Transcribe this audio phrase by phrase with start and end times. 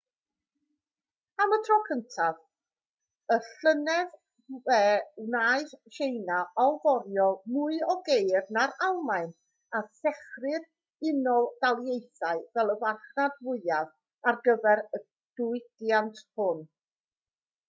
[1.43, 2.37] am y tro cyntaf
[3.33, 4.15] y llynedd
[4.69, 4.79] fe
[5.25, 7.27] wnaeth tsieina allforio
[7.57, 9.29] mwy o geir na'r almaen
[9.79, 10.67] a threchu'r
[11.11, 13.93] unol daleithiau fel y farchnad fwyaf
[14.33, 16.65] ar gyfer y diwydiant hwn